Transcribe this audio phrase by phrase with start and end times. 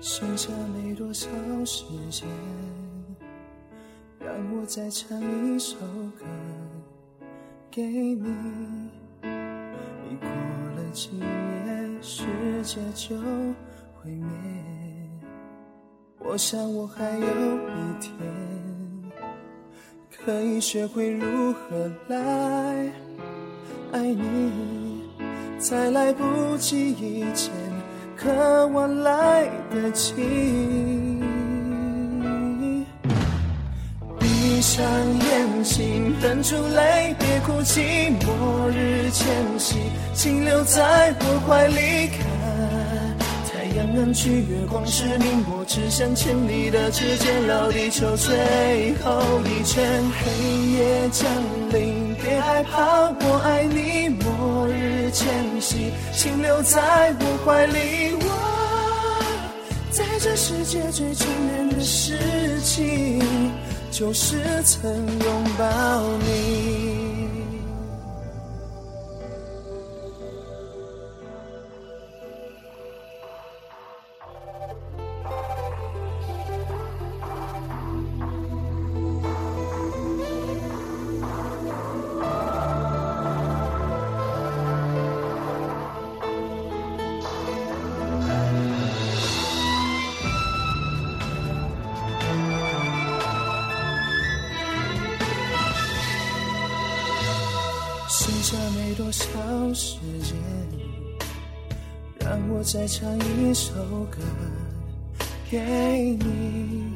[0.00, 1.28] 剩下没多少
[1.64, 2.26] 时间，
[4.18, 5.76] 让我再唱一首
[6.18, 6.24] 歌
[7.70, 8.24] 给你。
[9.22, 10.26] 已过
[10.74, 11.26] 了几夜，
[12.00, 12.24] 世
[12.62, 13.14] 界就
[13.94, 14.26] 毁灭。
[16.18, 18.12] 我想我还有一天，
[20.24, 22.90] 可以学会如何来
[23.92, 25.02] 爱你，
[25.58, 27.69] 在来不及以前。
[28.22, 30.12] 可我来得及，
[34.18, 38.10] 闭上眼睛，忍住泪，别哭泣。
[38.10, 39.26] 末日前
[39.58, 39.78] 夕，
[40.12, 42.10] 请留在我怀里
[43.94, 50.02] 能去，月光是明，我只想牵你的指尖，绕地球最后一圈。
[50.18, 50.30] 黑
[50.72, 51.28] 夜降
[51.72, 54.08] 临，别害怕，我爱你。
[54.08, 55.28] 末日前
[55.60, 58.14] 夕，请留在我怀里。
[58.20, 58.26] 我
[59.90, 62.16] 在这世界最眷恋的事
[62.62, 63.22] 情，
[63.90, 65.64] 就是曾拥抱
[66.18, 66.39] 你。
[98.12, 99.24] 剩下没多少
[99.72, 100.36] 时间，
[102.18, 103.72] 让我再唱一首
[104.10, 104.18] 歌
[105.48, 105.60] 给
[106.18, 106.92] 你。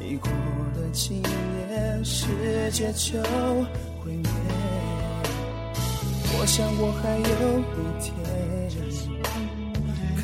[0.00, 2.26] 已过了几夜，世
[2.70, 3.20] 界就
[4.04, 4.30] 毁灭。
[6.38, 8.14] 我想我还有一天，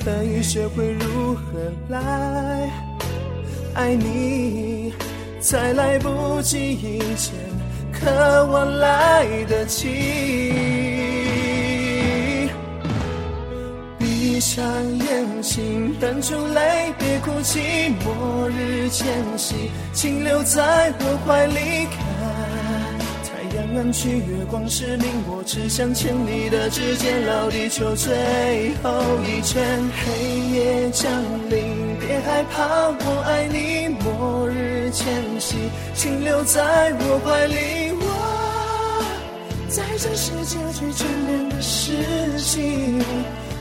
[0.04, 1.40] 可以学会如何
[1.88, 2.70] 来
[3.74, 4.94] 爱你，
[5.40, 7.34] 在来不及以前。
[7.92, 8.06] 渴
[8.46, 8.88] 望来
[9.48, 10.52] 得及，
[13.98, 14.64] 闭上
[14.98, 17.90] 眼睛，忍住泪，别哭泣。
[18.04, 21.98] 末日前夕，请留在我怀里看
[23.24, 25.06] 太阳暗去，月光失明。
[25.28, 28.90] 我只想牵你的指尖，绕地球最后
[29.26, 29.62] 一圈。
[30.00, 31.10] 黑夜降
[31.50, 33.88] 临，别害怕，我爱你。
[34.02, 35.06] 末日前
[35.38, 35.56] 夕，
[35.94, 37.89] 请留在我怀里。
[39.70, 41.92] 在这世界最眷恋的事
[42.38, 43.00] 情，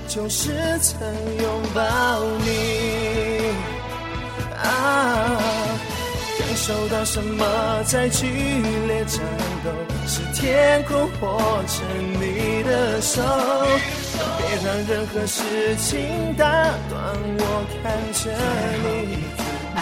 [0.07, 1.07] 就是曾
[1.39, 1.81] 拥抱
[2.43, 3.41] 你。
[4.57, 5.37] 啊，
[6.39, 7.45] 感受到什么
[7.85, 9.21] 在剧烈战
[9.63, 9.69] 斗？
[10.07, 11.37] 是天空或
[11.67, 11.83] 者
[12.19, 13.21] 你的手？
[14.39, 16.43] 别让任何事情打
[16.89, 17.43] 断我
[17.83, 17.83] 看
[18.13, 18.31] 着
[18.83, 18.87] 你。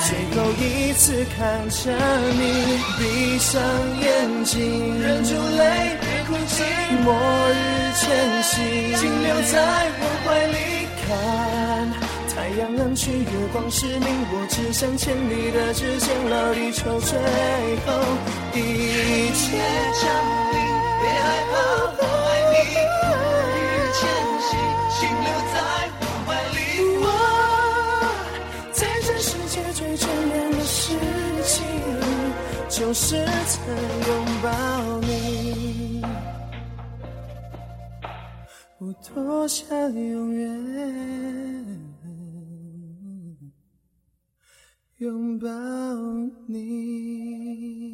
[0.05, 1.89] 最后一次看着
[2.37, 2.41] 你，
[2.99, 3.01] 闭
[3.39, 3.59] 上
[3.99, 4.05] 眼
[4.45, 5.66] 睛，忍住泪，
[7.03, 7.13] 末
[7.49, 7.53] 日
[7.95, 9.55] 前夕，请留在
[9.99, 10.57] 我怀里
[11.03, 11.07] 看
[12.33, 14.07] 太阳暗去，月光失明。
[14.31, 17.19] 我只想牵你的指尖，绕地球最
[17.85, 17.93] 后
[18.53, 19.57] 一切
[20.01, 20.09] 降
[20.51, 20.57] 临，
[21.01, 21.53] 别害怕，
[21.97, 22.55] 我爱你。
[23.03, 23.09] 末
[23.53, 23.57] 日
[23.93, 23.99] 前
[24.47, 24.49] 夕，
[24.97, 25.55] 请留在
[25.99, 26.57] 我怀里。
[27.03, 27.05] 我
[28.73, 30.01] 在这世界最眷
[30.33, 30.81] 恋的事
[31.45, 31.55] 情，
[32.69, 33.55] 就是曾
[34.07, 34.09] 拥
[34.41, 34.47] 抱
[35.01, 36.01] 你。
[38.79, 41.87] 我多想永远
[44.97, 45.47] 拥抱
[46.47, 47.87] 你。